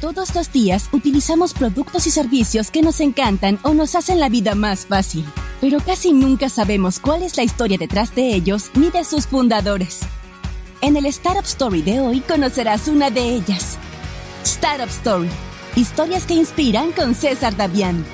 Todos 0.00 0.32
los 0.36 0.52
días 0.52 0.88
utilizamos 0.92 1.54
productos 1.54 2.06
y 2.06 2.10
servicios 2.10 2.70
que 2.70 2.82
nos 2.82 3.00
encantan 3.00 3.58
o 3.64 3.74
nos 3.74 3.96
hacen 3.96 4.20
la 4.20 4.28
vida 4.28 4.54
más 4.54 4.86
fácil, 4.86 5.24
pero 5.60 5.80
casi 5.80 6.12
nunca 6.12 6.48
sabemos 6.48 7.00
cuál 7.00 7.24
es 7.24 7.36
la 7.36 7.42
historia 7.42 7.78
detrás 7.78 8.14
de 8.14 8.32
ellos 8.32 8.70
ni 8.74 8.90
de 8.90 9.02
sus 9.02 9.26
fundadores. 9.26 10.00
En 10.82 10.96
el 10.96 11.06
Startup 11.06 11.44
Story 11.44 11.82
de 11.82 11.98
hoy 11.98 12.20
conocerás 12.20 12.86
una 12.86 13.10
de 13.10 13.28
ellas. 13.28 13.76
Startup 14.44 14.88
Story. 14.88 15.28
Historias 15.74 16.26
que 16.26 16.34
inspiran 16.34 16.92
con 16.92 17.16
César 17.16 17.56
Davián. 17.56 18.04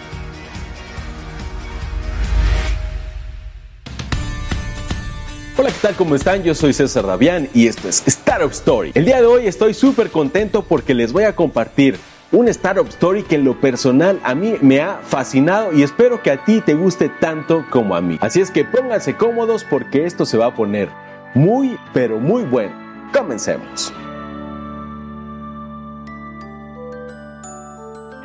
Hola, 5.64 5.72
¿qué 5.72 5.80
tal? 5.80 5.96
¿Cómo 5.96 6.14
están? 6.14 6.42
Yo 6.42 6.54
soy 6.54 6.74
César 6.74 7.06
Davián 7.06 7.48
y 7.54 7.68
esto 7.68 7.88
es 7.88 8.06
Startup 8.06 8.50
Story. 8.50 8.92
El 8.94 9.06
día 9.06 9.22
de 9.22 9.26
hoy 9.26 9.46
estoy 9.46 9.72
súper 9.72 10.10
contento 10.10 10.62
porque 10.62 10.92
les 10.92 11.10
voy 11.10 11.24
a 11.24 11.34
compartir 11.34 11.96
un 12.32 12.48
Startup 12.48 12.86
Story 12.86 13.22
que 13.22 13.36
en 13.36 13.44
lo 13.44 13.58
personal 13.58 14.20
a 14.24 14.34
mí 14.34 14.56
me 14.60 14.82
ha 14.82 14.98
fascinado 14.98 15.72
y 15.72 15.82
espero 15.82 16.22
que 16.22 16.32
a 16.32 16.44
ti 16.44 16.60
te 16.60 16.74
guste 16.74 17.08
tanto 17.08 17.64
como 17.70 17.96
a 17.96 18.02
mí. 18.02 18.18
Así 18.20 18.42
es 18.42 18.50
que 18.50 18.66
pónganse 18.66 19.16
cómodos 19.16 19.64
porque 19.64 20.04
esto 20.04 20.26
se 20.26 20.36
va 20.36 20.48
a 20.48 20.54
poner 20.54 20.90
muy, 21.32 21.78
pero 21.94 22.18
muy 22.18 22.42
bueno. 22.42 23.08
Comencemos. 23.14 23.90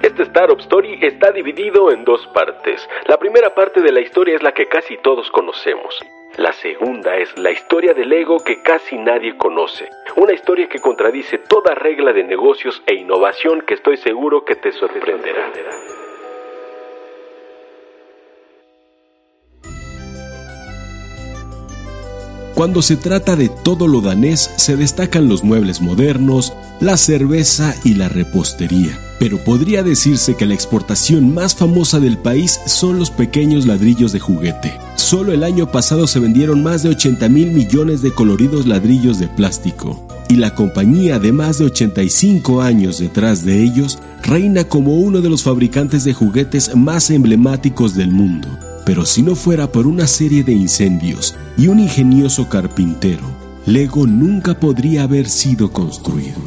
Este 0.03 0.23
Startup 0.23 0.59
Story 0.59 0.99
está 1.01 1.31
dividido 1.31 1.89
en 1.89 2.03
dos 2.03 2.27
partes. 2.33 2.85
La 3.07 3.15
primera 3.15 3.55
parte 3.55 3.79
de 3.79 3.93
la 3.93 4.01
historia 4.01 4.35
es 4.35 4.43
la 4.43 4.53
que 4.53 4.67
casi 4.67 4.97
todos 4.97 5.31
conocemos. 5.31 5.95
La 6.37 6.53
segunda 6.53 7.17
es 7.17 7.37
la 7.37 7.51
historia 7.51 7.93
del 7.93 8.13
ego 8.13 8.39
que 8.39 8.61
casi 8.61 8.97
nadie 8.97 9.35
conoce. 9.37 9.89
Una 10.15 10.33
historia 10.33 10.69
que 10.69 10.79
contradice 10.79 11.37
toda 11.37 11.75
regla 11.75 12.13
de 12.13 12.23
negocios 12.23 12.81
e 12.85 12.93
innovación 12.93 13.61
que 13.61 13.73
estoy 13.73 13.97
seguro 13.97 14.45
que 14.45 14.55
te 14.55 14.71
sorprenderá. 14.71 15.51
Cuando 22.53 22.81
se 22.81 22.97
trata 22.97 23.35
de 23.35 23.49
todo 23.63 23.87
lo 23.87 24.01
danés, 24.01 24.53
se 24.57 24.75
destacan 24.75 25.29
los 25.29 25.43
muebles 25.43 25.81
modernos, 25.81 26.53
la 26.79 26.97
cerveza 26.97 27.73
y 27.85 27.95
la 27.95 28.09
repostería. 28.09 29.08
Pero 29.19 29.37
podría 29.37 29.83
decirse 29.83 30.35
que 30.35 30.45
la 30.45 30.53
exportación 30.53 31.33
más 31.33 31.53
famosa 31.53 31.99
del 31.99 32.17
país 32.17 32.59
son 32.65 32.97
los 32.97 33.11
pequeños 33.11 33.65
ladrillos 33.65 34.11
de 34.13 34.19
juguete. 34.19 34.73
Solo 34.95 35.33
el 35.33 35.43
año 35.43 35.71
pasado 35.71 36.07
se 36.07 36.19
vendieron 36.19 36.63
más 36.63 36.83
de 36.83 36.89
80 36.89 37.27
mil 37.29 37.51
millones 37.51 38.01
de 38.01 38.11
coloridos 38.11 38.65
ladrillos 38.65 39.19
de 39.19 39.27
plástico. 39.27 40.07
Y 40.29 40.35
la 40.35 40.55
compañía 40.55 41.19
de 41.19 41.31
más 41.31 41.57
de 41.57 41.65
85 41.65 42.61
años 42.61 42.99
detrás 42.99 43.43
de 43.43 43.61
ellos 43.61 43.99
reina 44.23 44.63
como 44.63 44.95
uno 44.95 45.21
de 45.21 45.29
los 45.29 45.43
fabricantes 45.43 46.03
de 46.03 46.13
juguetes 46.13 46.75
más 46.75 47.09
emblemáticos 47.09 47.95
del 47.95 48.11
mundo 48.11 48.47
pero 48.89 49.05
si 49.05 49.21
no 49.21 49.35
fuera 49.35 49.71
por 49.71 49.85
una 49.85 50.07
serie 50.07 50.43
de 50.43 50.51
incendios 50.51 51.35
y 51.59 51.67
un 51.67 51.79
ingenioso 51.79 52.49
carpintero, 52.49 53.21
Lego 53.67 54.07
nunca 54.07 54.59
podría 54.59 55.03
haber 55.03 55.29
sido 55.29 55.71
construido. 55.71 56.39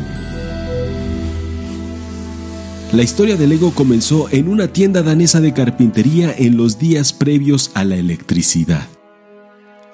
La 2.92 3.02
historia 3.02 3.38
de 3.38 3.46
Lego 3.46 3.70
comenzó 3.70 4.28
en 4.32 4.48
una 4.48 4.68
tienda 4.68 5.02
danesa 5.02 5.40
de 5.40 5.54
carpintería 5.54 6.34
en 6.36 6.58
los 6.58 6.78
días 6.78 7.14
previos 7.14 7.70
a 7.72 7.84
la 7.84 7.96
electricidad. 7.96 8.86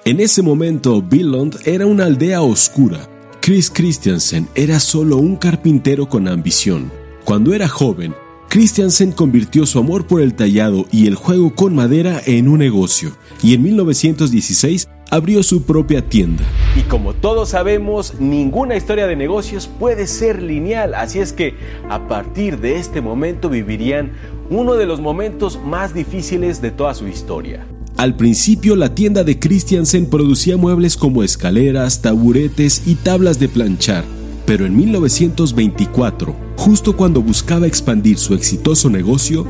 En 0.03 0.19
ese 0.19 0.41
momento, 0.41 1.01
Billund 1.01 1.59
era 1.63 1.85
una 1.85 2.03
aldea 2.03 2.41
oscura. 2.41 3.07
Chris 3.39 3.71
Christiansen 3.73 4.49
era 4.53 4.81
solo 4.81 5.15
un 5.15 5.37
carpintero 5.37 6.09
con 6.09 6.27
ambición. 6.27 6.91
Cuando 7.23 7.53
era 7.53 7.69
joven, 7.69 8.13
Christiansen 8.49 9.13
convirtió 9.13 9.65
su 9.65 9.79
amor 9.79 10.05
por 10.05 10.19
el 10.19 10.33
tallado 10.33 10.85
y 10.91 11.07
el 11.07 11.15
juego 11.15 11.55
con 11.55 11.73
madera 11.73 12.21
en 12.25 12.49
un 12.49 12.59
negocio 12.59 13.15
y 13.41 13.53
en 13.53 13.63
1916 13.63 14.89
abrió 15.09 15.43
su 15.43 15.63
propia 15.63 16.07
tienda. 16.07 16.43
Y 16.75 16.81
como 16.81 17.13
todos 17.13 17.49
sabemos, 17.49 18.15
ninguna 18.19 18.75
historia 18.75 19.07
de 19.07 19.15
negocios 19.15 19.67
puede 19.79 20.07
ser 20.07 20.41
lineal, 20.41 20.93
así 20.93 21.19
es 21.19 21.33
que 21.33 21.55
a 21.89 22.07
partir 22.07 22.59
de 22.59 22.77
este 22.77 23.01
momento 23.01 23.49
vivirían 23.49 24.11
uno 24.49 24.75
de 24.75 24.85
los 24.85 24.99
momentos 24.99 25.59
más 25.63 25.93
difíciles 25.93 26.61
de 26.61 26.71
toda 26.71 26.93
su 26.93 27.07
historia. 27.07 27.65
Al 27.97 28.15
principio 28.15 28.75
la 28.75 28.95
tienda 28.95 29.23
de 29.23 29.39
Christiansen 29.39 30.09
producía 30.09 30.57
muebles 30.57 30.95
como 30.95 31.23
escaleras, 31.23 32.01
taburetes 32.01 32.83
y 32.87 32.95
tablas 32.95 33.39
de 33.39 33.49
planchar 33.49 34.05
pero 34.49 34.65
en 34.65 34.75
1924, 34.75 36.35
justo 36.57 36.97
cuando 36.97 37.21
buscaba 37.21 37.67
expandir 37.67 38.17
su 38.17 38.33
exitoso 38.33 38.89
negocio, 38.89 39.45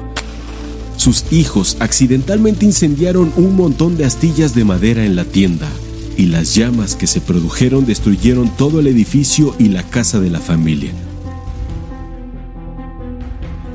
sus 1.00 1.24
hijos 1.32 1.78
accidentalmente 1.80 2.66
incendiaron 2.66 3.32
un 3.38 3.56
montón 3.56 3.96
de 3.96 4.04
astillas 4.04 4.54
de 4.54 4.66
madera 4.66 5.06
en 5.06 5.16
la 5.16 5.24
tienda 5.24 5.70
y 6.18 6.26
las 6.26 6.56
llamas 6.56 6.98
que 6.98 7.08
se 7.08 7.22
produjeron 7.22 7.86
destruyeron 7.86 8.50
todo 8.58 8.82
el 8.82 8.88
edificio 8.88 9.56
y 9.58 9.70
la 9.70 9.84
casa 9.84 10.20
de 10.20 10.30
la 10.30 10.42
familia. 10.42 10.92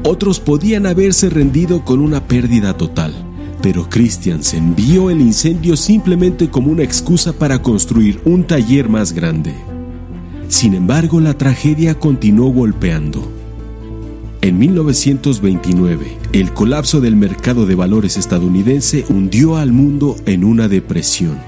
Otros 0.02 0.38
podían 0.38 0.84
haberse 0.84 1.30
rendido 1.30 1.82
con 1.82 2.00
una 2.00 2.28
pérdida 2.28 2.76
total, 2.76 3.14
pero 3.62 3.88
Christiansen 3.88 4.76
vio 4.76 5.08
el 5.08 5.22
incendio 5.22 5.78
simplemente 5.78 6.50
como 6.50 6.70
una 6.70 6.82
excusa 6.82 7.32
para 7.32 7.62
construir 7.62 8.20
un 8.26 8.44
taller 8.44 8.90
más 8.90 9.14
grande. 9.14 9.54
Sin 10.48 10.74
embargo, 10.74 11.20
la 11.20 11.38
tragedia 11.38 11.98
continuó 11.98 12.50
golpeando. 12.50 13.43
En 14.44 14.58
1929, 14.58 16.18
el 16.34 16.52
colapso 16.52 17.00
del 17.00 17.16
mercado 17.16 17.64
de 17.64 17.74
valores 17.76 18.18
estadounidense 18.18 19.06
hundió 19.08 19.56
al 19.56 19.72
mundo 19.72 20.16
en 20.26 20.44
una 20.44 20.68
depresión, 20.68 21.38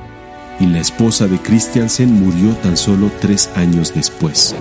y 0.60 0.64
la 0.64 0.80
esposa 0.80 1.26
de 1.26 1.36
Christiansen 1.38 2.10
murió 2.10 2.54
tan 2.62 2.78
solo 2.78 3.10
tres 3.20 3.50
años 3.54 3.92
después. 3.94 4.56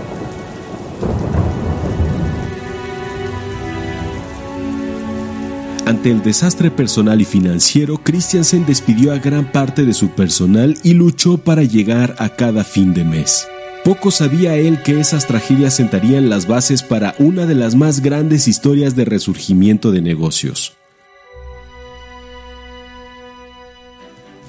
Ante 5.86 6.12
el 6.12 6.22
desastre 6.22 6.70
personal 6.70 7.22
y 7.22 7.26
financiero, 7.26 8.02
Christiansen 8.04 8.66
despidió 8.66 9.14
a 9.14 9.20
gran 9.20 9.50
parte 9.50 9.86
de 9.86 9.94
su 9.94 10.10
personal 10.10 10.78
y 10.84 10.94
luchó 10.94 11.38
para 11.38 11.64
llegar 11.64 12.18
a 12.20 12.28
cada 12.28 12.66
fin 12.66 12.94
de 12.94 13.06
mes. 13.06 13.48
Poco 13.86 14.10
sabía 14.10 14.56
él 14.56 14.82
que 14.82 15.00
esas 15.00 15.28
tragedias 15.28 15.76
sentarían 15.76 16.28
las 16.28 16.48
bases 16.48 16.82
para 16.82 17.14
una 17.20 17.46
de 17.46 17.54
las 17.54 17.76
más 17.76 18.00
grandes 18.02 18.48
historias 18.48 18.96
de 18.96 19.06
resurgimiento 19.06 19.92
de 19.92 20.02
negocios. 20.02 20.74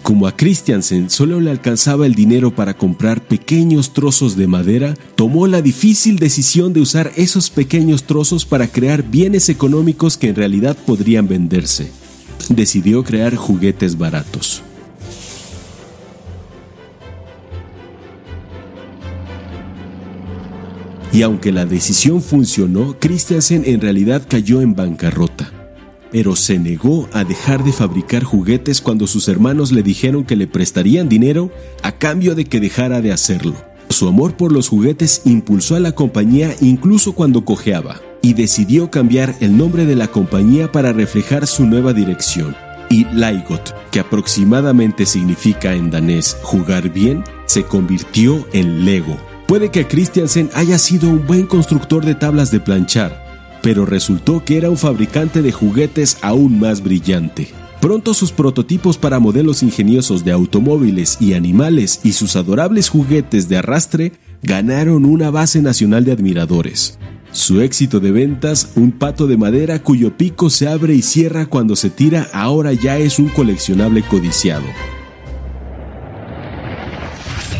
Como 0.02 0.26
a 0.26 0.34
Christiansen 0.34 1.10
solo 1.10 1.38
le 1.38 1.50
alcanzaba 1.50 2.06
el 2.06 2.14
dinero 2.14 2.54
para 2.54 2.78
comprar 2.78 3.20
pequeños 3.20 3.92
trozos 3.92 4.38
de 4.38 4.46
madera, 4.46 4.94
tomó 5.16 5.46
la 5.46 5.60
difícil 5.60 6.18
decisión 6.18 6.72
de 6.72 6.80
usar 6.80 7.12
esos 7.16 7.50
pequeños 7.50 8.04
trozos 8.04 8.46
para 8.46 8.68
crear 8.68 9.02
bienes 9.02 9.50
económicos 9.50 10.16
que 10.16 10.30
en 10.30 10.36
realidad 10.36 10.78
podrían 10.86 11.28
venderse. 11.28 11.92
Decidió 12.48 13.04
crear 13.04 13.36
juguetes 13.36 13.98
baratos. 13.98 14.62
Y 21.16 21.22
aunque 21.22 21.50
la 21.50 21.64
decisión 21.64 22.20
funcionó, 22.20 22.94
Christiansen 23.00 23.62
en 23.64 23.80
realidad 23.80 24.20
cayó 24.28 24.60
en 24.60 24.74
bancarrota. 24.74 25.50
Pero 26.12 26.36
se 26.36 26.58
negó 26.58 27.08
a 27.10 27.24
dejar 27.24 27.64
de 27.64 27.72
fabricar 27.72 28.22
juguetes 28.22 28.82
cuando 28.82 29.06
sus 29.06 29.26
hermanos 29.28 29.72
le 29.72 29.82
dijeron 29.82 30.24
que 30.24 30.36
le 30.36 30.46
prestarían 30.46 31.08
dinero 31.08 31.50
a 31.82 31.92
cambio 31.92 32.34
de 32.34 32.44
que 32.44 32.60
dejara 32.60 33.00
de 33.00 33.12
hacerlo. 33.12 33.54
Su 33.88 34.08
amor 34.08 34.36
por 34.36 34.52
los 34.52 34.68
juguetes 34.68 35.22
impulsó 35.24 35.74
a 35.74 35.80
la 35.80 35.92
compañía 35.92 36.54
incluso 36.60 37.14
cuando 37.14 37.46
cojeaba, 37.46 38.02
y 38.20 38.34
decidió 38.34 38.90
cambiar 38.90 39.36
el 39.40 39.56
nombre 39.56 39.86
de 39.86 39.96
la 39.96 40.08
compañía 40.08 40.70
para 40.70 40.92
reflejar 40.92 41.46
su 41.46 41.64
nueva 41.64 41.94
dirección. 41.94 42.54
Y 42.90 43.06
Laigot, 43.06 43.74
que 43.90 44.00
aproximadamente 44.00 45.06
significa 45.06 45.72
en 45.72 45.90
danés 45.90 46.36
jugar 46.42 46.92
bien, 46.92 47.24
se 47.46 47.62
convirtió 47.62 48.46
en 48.52 48.84
Lego, 48.84 49.16
Puede 49.46 49.70
que 49.70 49.86
Christiansen 49.86 50.50
haya 50.54 50.76
sido 50.76 51.08
un 51.08 51.24
buen 51.24 51.46
constructor 51.46 52.04
de 52.04 52.16
tablas 52.16 52.50
de 52.50 52.58
planchar, 52.58 53.24
pero 53.62 53.86
resultó 53.86 54.44
que 54.44 54.56
era 54.56 54.70
un 54.70 54.76
fabricante 54.76 55.40
de 55.40 55.52
juguetes 55.52 56.18
aún 56.22 56.58
más 56.58 56.82
brillante. 56.82 57.52
Pronto 57.80 58.12
sus 58.12 58.32
prototipos 58.32 58.98
para 58.98 59.20
modelos 59.20 59.62
ingeniosos 59.62 60.24
de 60.24 60.32
automóviles 60.32 61.18
y 61.20 61.34
animales 61.34 62.00
y 62.02 62.12
sus 62.12 62.34
adorables 62.34 62.88
juguetes 62.88 63.48
de 63.48 63.58
arrastre 63.58 64.12
ganaron 64.42 65.04
una 65.04 65.30
base 65.30 65.62
nacional 65.62 66.04
de 66.04 66.10
admiradores. 66.12 66.98
Su 67.30 67.60
éxito 67.60 68.00
de 68.00 68.10
ventas, 68.10 68.72
un 68.74 68.90
pato 68.90 69.28
de 69.28 69.36
madera 69.36 69.80
cuyo 69.80 70.16
pico 70.16 70.50
se 70.50 70.66
abre 70.66 70.94
y 70.94 71.02
cierra 71.02 71.46
cuando 71.46 71.76
se 71.76 71.90
tira, 71.90 72.28
ahora 72.32 72.72
ya 72.72 72.98
es 72.98 73.20
un 73.20 73.28
coleccionable 73.28 74.02
codiciado. 74.02 74.64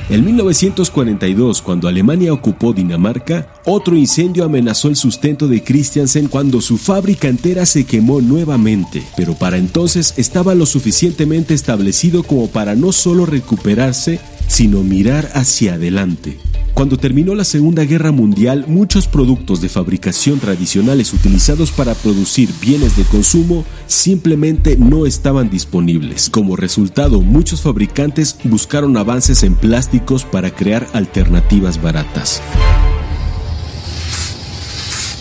En 0.08 0.24
1942, 0.24 1.62
cuando 1.62 1.88
Alemania 1.88 2.32
ocupó 2.32 2.72
Dinamarca, 2.72 3.52
otro 3.64 3.96
incendio 3.96 4.44
amenazó 4.44 4.86
el 4.86 4.94
sustento 4.94 5.48
de 5.48 5.64
Christiansen 5.64 6.28
cuando 6.28 6.60
su 6.60 6.78
fábrica 6.78 7.26
entera 7.26 7.66
se 7.66 7.84
quemó 7.86 8.20
nuevamente, 8.20 9.02
pero 9.16 9.34
para 9.34 9.56
entonces 9.56 10.14
estaba 10.16 10.54
lo 10.54 10.64
suficientemente 10.64 11.54
establecido 11.54 12.22
como 12.22 12.46
para 12.46 12.76
no 12.76 12.92
solo 12.92 13.26
recuperarse, 13.26 14.20
sino 14.46 14.84
mirar 14.84 15.28
hacia 15.34 15.74
adelante. 15.74 16.38
Cuando 16.76 16.98
terminó 16.98 17.34
la 17.34 17.44
Segunda 17.44 17.84
Guerra 17.84 18.12
Mundial, 18.12 18.66
muchos 18.68 19.08
productos 19.08 19.62
de 19.62 19.70
fabricación 19.70 20.40
tradicionales 20.40 21.14
utilizados 21.14 21.72
para 21.72 21.94
producir 21.94 22.50
bienes 22.60 22.98
de 22.98 23.04
consumo 23.04 23.64
simplemente 23.86 24.76
no 24.76 25.06
estaban 25.06 25.48
disponibles. 25.48 26.28
Como 26.28 26.54
resultado, 26.54 27.22
muchos 27.22 27.62
fabricantes 27.62 28.36
buscaron 28.44 28.98
avances 28.98 29.42
en 29.42 29.54
plásticos 29.54 30.26
para 30.26 30.50
crear 30.50 30.86
alternativas 30.92 31.80
baratas 31.80 32.42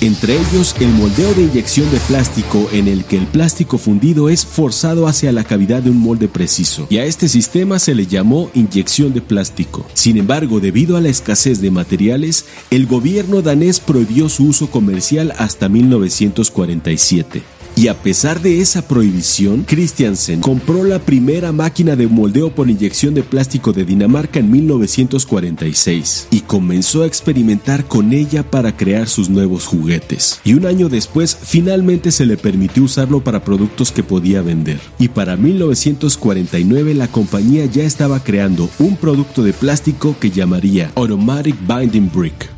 entre 0.01 0.35
ellos 0.35 0.75
el 0.79 0.89
moldeo 0.89 1.33
de 1.33 1.43
inyección 1.43 1.89
de 1.91 1.97
plástico 1.99 2.69
en 2.71 2.87
el 2.87 3.05
que 3.05 3.17
el 3.17 3.27
plástico 3.27 3.77
fundido 3.77 4.29
es 4.29 4.45
forzado 4.45 5.07
hacia 5.07 5.31
la 5.31 5.43
cavidad 5.43 5.83
de 5.83 5.89
un 5.89 5.97
molde 5.97 6.27
preciso, 6.27 6.87
y 6.89 6.97
a 6.97 7.05
este 7.05 7.27
sistema 7.27 7.79
se 7.79 7.95
le 7.95 8.05
llamó 8.05 8.49
inyección 8.53 9.13
de 9.13 9.21
plástico. 9.21 9.85
Sin 9.93 10.17
embargo, 10.17 10.59
debido 10.59 10.97
a 10.97 11.01
la 11.01 11.09
escasez 11.09 11.61
de 11.61 11.71
materiales, 11.71 12.45
el 12.69 12.85
gobierno 12.85 13.41
danés 13.41 13.79
prohibió 13.79 14.29
su 14.29 14.45
uso 14.45 14.69
comercial 14.69 15.33
hasta 15.37 15.69
1947. 15.69 17.54
Y 17.77 17.89
a 17.89 18.01
pesar 18.01 18.41
de 18.41 18.61
esa 18.61 18.87
prohibición, 18.87 19.63
Christiansen 19.67 20.39
compró 20.39 20.85
la 20.85 20.99
primera 20.99 21.51
máquina 21.51 21.97
de 21.97 22.07
moldeo 22.07 22.49
por 22.49 22.69
inyección 22.69 23.13
de 23.13 23.21
plástico 23.21 23.73
de 23.73 23.83
Dinamarca 23.83 24.39
en 24.39 24.49
1946 24.49 26.29
y 26.31 26.39
comenzó 26.39 27.03
a 27.03 27.05
experimentar 27.05 27.83
con 27.85 28.13
ella 28.13 28.49
para 28.49 28.77
crear 28.77 29.09
sus 29.09 29.29
nuevos 29.29 29.65
juguetes. 29.65 30.39
Y 30.45 30.53
un 30.53 30.65
año 30.65 30.87
después, 30.87 31.37
finalmente 31.41 32.11
se 32.11 32.25
le 32.25 32.37
permitió 32.37 32.83
usarlo 32.83 33.21
para 33.21 33.43
productos 33.43 33.91
que 33.91 34.03
podía 34.03 34.41
vender. 34.41 34.79
Y 34.97 35.09
para 35.09 35.35
1949 35.35 36.93
la 36.93 37.09
compañía 37.09 37.65
ya 37.65 37.83
estaba 37.83 38.23
creando 38.23 38.69
un 38.79 38.95
producto 38.95 39.43
de 39.43 39.51
plástico 39.51 40.15
que 40.17 40.31
llamaría 40.31 40.91
Automatic 40.95 41.57
Binding 41.67 42.09
Brick 42.13 42.54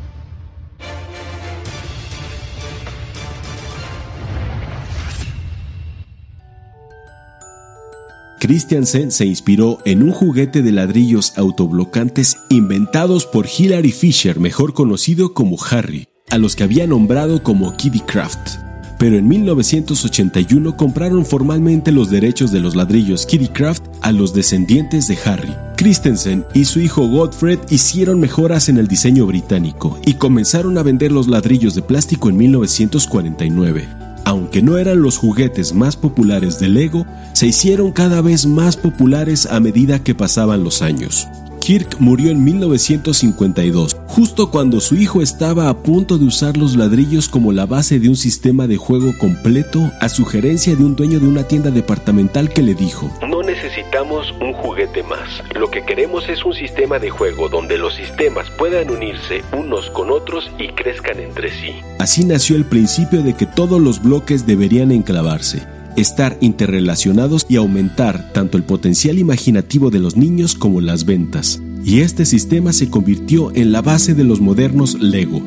Christiansen 8.38 9.10
se 9.10 9.26
inspiró 9.26 9.78
en 9.84 10.02
un 10.02 10.12
juguete 10.12 10.62
de 10.62 10.70
ladrillos 10.70 11.32
autoblocantes 11.36 12.38
inventados 12.48 13.26
por 13.26 13.46
Hilary 13.46 13.90
Fisher, 13.90 14.38
mejor 14.38 14.74
conocido 14.74 15.34
como 15.34 15.56
Harry, 15.70 16.06
a 16.30 16.38
los 16.38 16.54
que 16.54 16.62
había 16.62 16.86
nombrado 16.86 17.42
como 17.42 17.76
Kitty 17.76 18.00
Craft. 18.00 18.58
Pero 18.98 19.16
en 19.16 19.28
1981 19.28 20.76
compraron 20.76 21.24
formalmente 21.24 21.92
los 21.92 22.10
derechos 22.10 22.52
de 22.52 22.60
los 22.60 22.76
ladrillos 22.76 23.26
Kitty 23.26 23.48
Craft 23.48 23.84
a 24.02 24.12
los 24.12 24.34
descendientes 24.34 25.08
de 25.08 25.18
Harry. 25.24 25.54
Christensen 25.76 26.44
y 26.54 26.64
su 26.64 26.80
hijo 26.80 27.08
Godfred 27.08 27.58
hicieron 27.70 28.20
mejoras 28.20 28.68
en 28.68 28.78
el 28.78 28.88
diseño 28.88 29.26
británico 29.26 29.98
y 30.04 30.14
comenzaron 30.14 30.78
a 30.78 30.82
vender 30.82 31.12
los 31.12 31.28
ladrillos 31.28 31.74
de 31.74 31.82
plástico 31.82 32.28
en 32.28 32.36
1949 32.36 33.97
aunque 34.28 34.60
no 34.60 34.76
eran 34.76 35.00
los 35.00 35.16
juguetes 35.16 35.72
más 35.72 35.96
populares 35.96 36.60
de 36.60 36.68
Lego, 36.68 37.06
se 37.32 37.46
hicieron 37.46 37.92
cada 37.92 38.20
vez 38.20 38.44
más 38.44 38.76
populares 38.76 39.46
a 39.46 39.58
medida 39.58 40.04
que 40.04 40.14
pasaban 40.14 40.62
los 40.62 40.82
años. 40.82 41.26
Kirk 41.68 41.96
murió 41.98 42.30
en 42.30 42.42
1952, 42.42 43.98
justo 44.06 44.50
cuando 44.50 44.80
su 44.80 44.94
hijo 44.94 45.20
estaba 45.20 45.68
a 45.68 45.76
punto 45.76 46.16
de 46.16 46.24
usar 46.24 46.56
los 46.56 46.76
ladrillos 46.76 47.28
como 47.28 47.52
la 47.52 47.66
base 47.66 48.00
de 48.00 48.08
un 48.08 48.16
sistema 48.16 48.66
de 48.66 48.78
juego 48.78 49.12
completo 49.18 49.92
a 50.00 50.08
sugerencia 50.08 50.74
de 50.74 50.82
un 50.82 50.96
dueño 50.96 51.20
de 51.20 51.28
una 51.28 51.42
tienda 51.42 51.70
departamental 51.70 52.48
que 52.48 52.62
le 52.62 52.74
dijo, 52.74 53.12
No 53.28 53.42
necesitamos 53.42 54.32
un 54.40 54.54
juguete 54.54 55.02
más, 55.02 55.28
lo 55.54 55.70
que 55.70 55.84
queremos 55.84 56.26
es 56.30 56.42
un 56.42 56.54
sistema 56.54 56.98
de 56.98 57.10
juego 57.10 57.50
donde 57.50 57.76
los 57.76 57.94
sistemas 57.94 58.48
puedan 58.52 58.88
unirse 58.88 59.42
unos 59.52 59.90
con 59.90 60.10
otros 60.10 60.50
y 60.58 60.68
crezcan 60.68 61.20
entre 61.20 61.50
sí. 61.50 61.74
Así 61.98 62.24
nació 62.24 62.56
el 62.56 62.64
principio 62.64 63.22
de 63.22 63.34
que 63.34 63.44
todos 63.44 63.78
los 63.78 64.02
bloques 64.02 64.46
deberían 64.46 64.90
enclavarse 64.90 65.66
estar 66.00 66.38
interrelacionados 66.40 67.46
y 67.48 67.56
aumentar 67.56 68.32
tanto 68.32 68.56
el 68.56 68.64
potencial 68.64 69.18
imaginativo 69.18 69.90
de 69.90 69.98
los 69.98 70.16
niños 70.16 70.54
como 70.54 70.80
las 70.80 71.04
ventas. 71.04 71.60
Y 71.84 72.00
este 72.00 72.24
sistema 72.24 72.72
se 72.72 72.90
convirtió 72.90 73.54
en 73.54 73.72
la 73.72 73.82
base 73.82 74.14
de 74.14 74.24
los 74.24 74.40
modernos 74.40 75.00
Lego. 75.00 75.42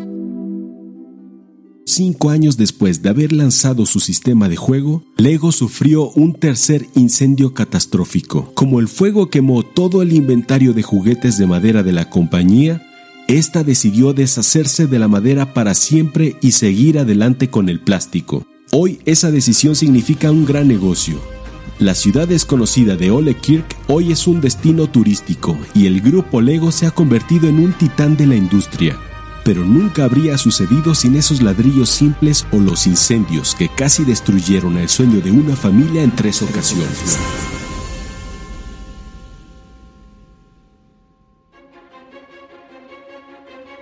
Cinco 1.86 2.30
años 2.30 2.56
después 2.56 3.01
de 3.01 3.09
haber 3.09 3.33
lanzado 3.33 3.86
su 3.86 4.00
sistema 4.00 4.48
de 4.48 4.56
juego, 4.56 5.03
Lego 5.18 5.51
sufrió 5.51 6.09
un 6.12 6.33
tercer 6.33 6.88
incendio 6.95 7.54
catastrófico. 7.54 8.51
Como 8.54 8.80
el 8.80 8.88
fuego 8.88 9.30
quemó 9.30 9.63
todo 9.63 10.01
el 10.01 10.13
inventario 10.13 10.74
de 10.74 10.83
juguetes 10.83 11.38
de 11.38 11.47
madera 11.47 11.83
de 11.83 11.92
la 11.92 12.09
compañía, 12.09 12.81
esta 13.27 13.63
decidió 13.63 14.13
deshacerse 14.13 14.88
de 14.88 15.00
la 15.00 15.07
madera 15.07 15.54
para 15.54 15.74
siempre 15.74 16.38
y 16.42 16.51
seguir 16.51 16.97
adelante 16.97 17.50
con 17.50 17.69
el 17.69 17.80
plástico. 17.80 18.45
Hoy 18.73 19.01
esa 19.06 19.31
decisión 19.31 19.75
significa 19.75 20.31
un 20.31 20.45
gran 20.45 20.69
negocio. 20.69 21.19
La 21.77 21.94
ciudad 21.94 22.25
desconocida 22.25 22.95
de 22.95 23.12
Ole 23.12 23.35
Kirk 23.35 23.65
hoy 23.89 24.13
es 24.13 24.27
un 24.27 24.39
destino 24.39 24.88
turístico 24.88 25.57
y 25.75 25.88
el 25.88 26.00
grupo 26.00 26.39
Lego 26.39 26.71
se 26.71 26.85
ha 26.85 26.91
convertido 26.91 27.50
en 27.50 27.59
un 27.59 27.73
titán 27.73 28.15
de 28.15 28.27
la 28.27 28.35
industria. 28.38 28.97
Pero 29.44 29.65
nunca 29.65 30.06
habría 30.06 30.38
sucedido 30.38 30.95
sin 30.95 31.18
esos 31.18 31.41
ladrillos 31.41 31.89
simples 31.89 32.45
o 32.53 32.59
los 32.59 32.88
incendios 32.88 33.56
que 33.56 33.68
casi 33.68 34.06
destruyeron 34.06 34.77
el 34.77 34.88
sueño 34.88 35.19
de 35.19 35.31
una 35.31 35.57
familia 35.57 36.01
en 36.01 36.15
tres 36.15 36.41
ocasiones. 36.41 37.18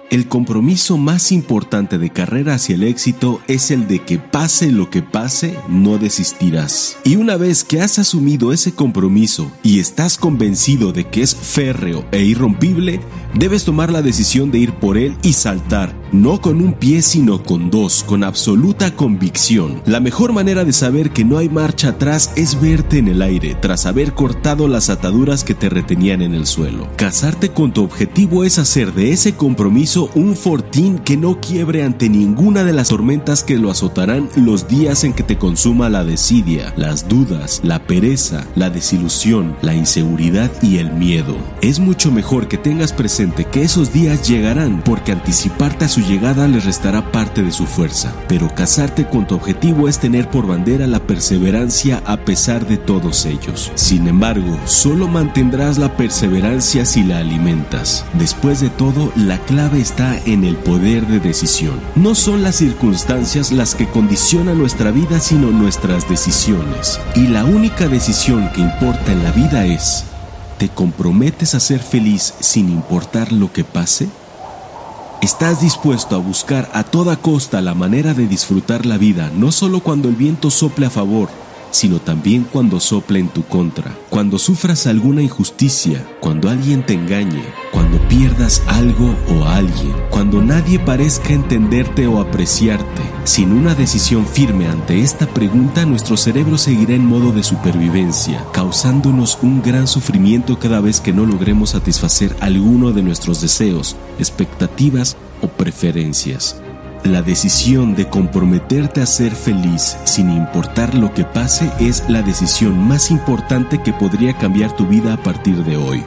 El 0.10 0.28
compromiso 0.28 0.98
más 0.98 1.32
importante 1.32 2.00
de 2.00 2.10
carrera 2.10 2.56
hacia 2.56 2.74
el 2.74 2.84
éxito 2.84 3.42
es 3.48 3.70
el 3.70 3.88
de 3.88 4.00
que 4.00 4.18
pase 4.18 4.72
lo 4.72 4.90
que 4.90 5.04
pase, 5.04 5.56
no 5.68 6.00
desistirás. 6.00 6.98
Y 7.04 7.18
una 7.18 7.38
vez 7.38 7.64
que 7.64 7.80
has 7.82 8.00
asumido 8.00 8.52
ese 8.52 8.74
compromiso 8.74 9.52
y 9.62 9.80
estás 9.80 10.18
convencido 10.18 10.92
de 10.94 11.06
que 11.06 11.22
es 11.22 11.36
férreo 11.36 12.06
e 12.12 12.24
irrompible, 12.24 13.02
debes 13.36 13.66
tomar 13.66 13.92
la 13.92 14.02
decisión 14.02 14.50
de 14.50 14.58
ir 14.58 14.74
por 14.74 14.98
él 14.98 15.16
y 15.22 15.34
saltar, 15.34 15.94
no 16.12 16.42
con 16.42 16.62
un 16.62 16.74
pie 16.74 17.02
sino 17.02 17.44
con 17.44 17.70
dos, 17.70 18.04
con 18.04 18.24
absoluta 18.24 18.96
convicción. 18.96 19.82
La 19.86 20.00
mejor 20.00 20.34
manera 20.34 20.66
de 20.66 20.74
saber 20.74 21.12
que 21.12 21.26
no 21.26 21.38
hay 21.38 21.50
marcha 21.50 21.90
atrás 21.90 22.32
es 22.36 22.60
verte 22.60 22.98
en 22.98 23.08
el 23.08 23.22
aire 23.22 23.56
tras 23.60 23.86
haber 23.86 24.14
cortado 24.14 24.68
las 24.68 24.90
ataduras 24.90 25.44
que 25.44 25.54
te 25.54 25.70
retenían 25.70 26.22
en 26.22 26.34
el 26.34 26.46
suelo. 26.46 26.88
Casarte 26.96 27.50
con 27.50 27.74
tu 27.74 27.84
objetivo 27.84 28.44
es 28.44 28.60
hacer 28.60 28.94
de 28.94 29.12
ese 29.12 29.36
compromiso 29.36 30.10
un 30.16 30.36
fortín 30.36 31.00
que 31.00 31.18
no 31.18 31.40
quiebre 31.40 31.84
ante 31.84 32.10
ninguna 32.10 32.64
de 32.64 32.74
las 32.74 32.90
tormentas 32.90 33.44
que 33.44 33.58
lo 33.58 33.72
azotarán 33.72 34.30
los 34.36 34.68
días 34.68 35.04
en 35.04 35.14
que 35.14 35.24
te 35.24 35.38
consuma 35.38 35.90
la 35.90 36.04
desidia, 36.04 36.74
las 36.76 37.08
dudas, 37.08 37.62
la 37.64 37.84
pereza, 37.84 38.46
la 38.56 38.70
desilusión, 38.70 39.56
la 39.62 39.76
inseguridad 39.76 40.52
y 40.62 40.78
el 40.78 40.92
miedo. 40.92 41.36
Es 41.62 41.80
mucho 41.80 42.12
mejor 42.12 42.48
que 42.48 42.58
tengas 42.58 42.94
presente 42.94 43.46
que 43.46 43.62
esos 43.62 43.94
días 43.94 44.28
llegarán 44.28 44.82
porque 44.84 45.12
anticiparte 45.12 45.86
a 45.86 45.90
su 45.90 45.99
llegada 46.02 46.48
les 46.48 46.64
restará 46.64 47.12
parte 47.12 47.44
de 47.44 47.52
su 47.52 47.66
fuerza. 47.66 48.14
Pero 48.30 48.54
casarte 48.56 49.06
con 49.06 49.28
tu 49.28 49.36
objetivo 49.36 49.90
es 49.90 50.00
tener 50.00 50.30
por 50.30 50.48
bandera 50.48 50.88
la 50.88 51.00
perseverancia 51.00 52.02
a 52.06 52.18
pesar 52.18 52.66
de 52.66 52.78
todos 52.78 53.26
ellos. 53.26 53.72
Sin 53.76 54.08
embargo, 54.08 54.58
solo 54.66 55.10
mantendrás 55.10 55.78
la 55.78 55.98
perseverancia 55.98 56.86
si 56.86 57.04
la 57.04 57.18
alimentas. 57.18 58.06
Después 58.14 58.62
de 58.62 58.70
todo, 58.70 59.12
la 59.18 59.40
clave 59.40 59.82
es 59.82 59.90
está 59.90 60.22
en 60.26 60.44
el 60.44 60.56
poder 60.56 61.08
de 61.08 61.20
decisión. 61.20 61.80
No 61.96 62.14
son 62.14 62.44
las 62.44 62.58
circunstancias 62.58 63.52
las 63.52 63.74
que 63.74 63.88
condicionan 63.88 64.60
nuestra 64.60 64.92
vida, 64.92 65.20
sino 65.20 65.50
nuestras 65.50 66.08
decisiones. 66.08 67.02
Y 67.16 67.26
la 67.26 67.44
única 67.44 67.88
decisión 67.88 68.52
que 68.54 68.62
importa 68.62 69.12
en 69.12 69.24
la 69.24 69.32
vida 69.32 69.66
es, 69.66 70.04
¿te 70.60 70.70
comprometes 70.70 71.56
a 71.56 71.60
ser 71.60 71.80
feliz 71.80 72.36
sin 72.40 72.70
importar 72.70 73.32
lo 73.32 73.52
que 73.52 73.64
pase? 73.64 74.10
¿Estás 75.22 75.60
dispuesto 75.60 76.16
a 76.16 76.20
buscar 76.20 76.70
a 76.72 76.86
toda 76.86 77.18
costa 77.18 77.62
la 77.62 77.74
manera 77.74 78.14
de 78.14 78.26
disfrutar 78.26 78.86
la 78.86 78.98
vida, 78.98 79.30
no 79.36 79.52
solo 79.52 79.82
cuando 79.82 80.08
el 80.08 80.16
viento 80.16 80.50
sople 80.50 80.86
a 80.86 80.90
favor, 80.90 81.28
sino 81.72 82.00
también 82.00 82.46
cuando 82.52 82.80
sopla 82.80 83.20
en 83.20 83.30
tu 83.30 83.44
contra, 83.44 83.96
cuando 84.10 84.38
sufras 84.38 84.88
alguna 84.88 85.22
injusticia, 85.22 86.06
cuando 86.20 86.50
alguien 86.50 86.86
te 86.86 86.94
engañe, 86.94 87.44
cuando 87.72 88.00
pierdas 88.08 88.62
algo 88.68 89.16
o 89.30 89.46
alguien, 89.46 89.94
cuando 90.10 90.42
nadie 90.42 90.80
parezca 90.80 91.34
entenderte 91.34 92.08
o 92.08 92.20
apreciarte. 92.20 93.02
Sin 93.24 93.52
una 93.52 93.76
decisión 93.76 94.26
firme 94.26 94.68
ante 94.68 95.02
esta 95.02 95.28
pregunta, 95.28 95.86
nuestro 95.86 96.18
cerebro 96.18 96.58
seguirá 96.58 96.94
en 96.94 97.06
modo 97.06 97.32
de 97.32 97.44
supervivencia, 97.44 98.44
causándonos 98.52 99.38
un 99.42 99.62
gran 99.62 99.88
sufrimiento 99.88 100.60
cada 100.60 100.82
vez 100.82 101.00
que 101.00 101.14
no 101.14 101.26
logremos 101.26 101.72
satisfacer 101.72 102.36
alguno 102.40 102.92
de 102.92 103.04
nuestros 103.04 103.42
deseos, 103.42 103.96
expectativas 104.18 105.18
o 105.42 105.48
preferencias. 105.48 106.62
La 107.04 107.22
decisión 107.22 107.96
de 107.96 108.10
comprometerte 108.10 109.02
a 109.02 109.06
ser 109.06 109.32
feliz 109.32 109.98
sin 110.04 110.30
importar 110.30 110.94
lo 110.94 111.14
que 111.14 111.24
pase 111.24 111.72
es 111.80 112.04
la 112.10 112.22
decisión 112.22 112.78
más 112.78 113.10
importante 113.10 113.82
que 113.82 113.94
podría 113.94 114.38
cambiar 114.38 114.76
tu 114.76 114.86
vida 114.86 115.14
a 115.14 115.18
partir 115.18 115.64
de 115.64 115.78
hoy. 115.78 116.04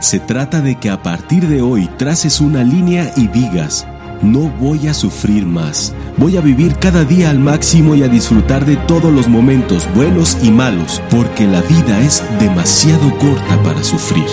Se 0.00 0.20
trata 0.20 0.60
de 0.60 0.74
que 0.74 0.90
a 0.90 1.02
partir 1.02 1.48
de 1.48 1.62
hoy 1.62 1.88
traces 1.96 2.42
una 2.42 2.62
línea 2.62 3.10
y 3.16 3.28
digas, 3.28 3.86
no 4.20 4.50
voy 4.60 4.86
a 4.86 4.92
sufrir 4.92 5.46
más, 5.46 5.94
voy 6.18 6.36
a 6.36 6.42
vivir 6.42 6.74
cada 6.74 7.04
día 7.04 7.30
al 7.30 7.38
máximo 7.38 7.94
y 7.94 8.02
a 8.02 8.08
disfrutar 8.08 8.66
de 8.66 8.76
todos 8.76 9.10
los 9.10 9.28
momentos 9.28 9.88
buenos 9.94 10.36
y 10.42 10.50
malos, 10.50 11.02
porque 11.10 11.46
la 11.46 11.62
vida 11.62 12.00
es 12.00 12.22
demasiado 12.38 13.16
corta 13.18 13.62
para 13.62 13.82
sufrir. 13.82 14.28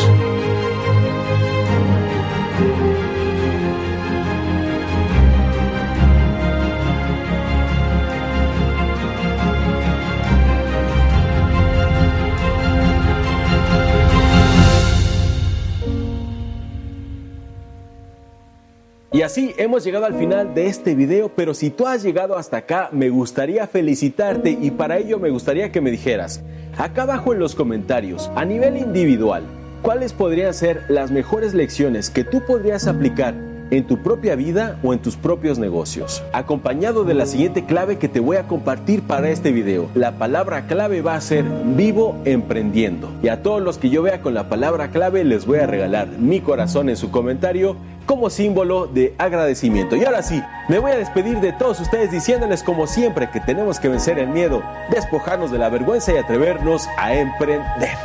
Y 19.17 19.23
así 19.23 19.55
hemos 19.57 19.83
llegado 19.83 20.05
al 20.05 20.13
final 20.13 20.53
de 20.53 20.67
este 20.67 20.93
video, 20.93 21.31
pero 21.35 21.55
si 21.55 21.71
tú 21.71 21.87
has 21.87 22.03
llegado 22.03 22.37
hasta 22.37 22.57
acá, 22.57 22.89
me 22.91 23.09
gustaría 23.09 23.65
felicitarte 23.65 24.51
y 24.51 24.69
para 24.69 24.99
ello 24.99 25.17
me 25.17 25.31
gustaría 25.31 25.71
que 25.71 25.81
me 25.81 25.89
dijeras, 25.89 26.43
acá 26.77 27.01
abajo 27.01 27.33
en 27.33 27.39
los 27.39 27.55
comentarios, 27.55 28.29
a 28.35 28.45
nivel 28.45 28.77
individual, 28.77 29.41
¿cuáles 29.81 30.13
podrían 30.13 30.53
ser 30.53 30.83
las 30.87 31.09
mejores 31.09 31.55
lecciones 31.55 32.11
que 32.11 32.23
tú 32.23 32.43
podrías 32.45 32.85
aplicar 32.85 33.33
en 33.71 33.85
tu 33.85 33.97
propia 33.97 34.35
vida 34.35 34.77
o 34.83 34.93
en 34.93 34.99
tus 34.99 35.15
propios 35.15 35.59
negocios. 35.59 36.23
Acompañado 36.33 37.03
de 37.03 37.13
la 37.13 37.25
siguiente 37.25 37.65
clave 37.65 37.97
que 37.97 38.07
te 38.07 38.19
voy 38.19 38.37
a 38.37 38.47
compartir 38.47 39.01
para 39.03 39.29
este 39.29 39.51
video. 39.51 39.89
La 39.95 40.13
palabra 40.13 40.67
clave 40.67 41.01
va 41.01 41.15
a 41.15 41.21
ser 41.21 41.43
vivo 41.43 42.15
emprendiendo. 42.25 43.09
Y 43.21 43.29
a 43.29 43.43
todos 43.43 43.61
los 43.61 43.77
que 43.77 43.89
yo 43.89 44.01
vea 44.01 44.21
con 44.21 44.33
la 44.33 44.49
palabra 44.49 44.89
clave 44.89 45.23
les 45.23 45.45
voy 45.45 45.59
a 45.59 45.67
regalar 45.67 46.07
mi 46.07 46.39
corazón 46.41 46.89
en 46.89 46.97
su 46.97 47.11
comentario 47.11 47.75
como 48.05 48.29
símbolo 48.29 48.87
de 48.87 49.13
agradecimiento. 49.17 49.95
Y 49.95 50.05
ahora 50.05 50.23
sí, 50.23 50.41
me 50.69 50.79
voy 50.79 50.91
a 50.91 50.97
despedir 50.97 51.39
de 51.41 51.51
todos 51.53 51.79
ustedes 51.81 52.09
diciéndoles 52.09 52.63
como 52.63 52.87
siempre 52.87 53.29
que 53.29 53.41
tenemos 53.41 53.79
que 53.79 53.89
vencer 53.89 54.17
el 54.17 54.29
miedo, 54.29 54.63
despojarnos 54.89 55.51
de 55.51 55.57
la 55.59 55.69
vergüenza 55.69 56.13
y 56.13 56.17
atrevernos 56.17 56.87
a 56.97 57.13
emprender. 57.13 57.97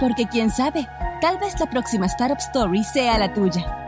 Porque 0.00 0.26
quién 0.30 0.50
sabe, 0.50 0.86
tal 1.20 1.38
vez 1.38 1.58
la 1.58 1.66
próxima 1.66 2.06
Startup 2.06 2.38
Story 2.38 2.84
sea 2.84 3.18
la 3.18 3.34
tuya. 3.34 3.87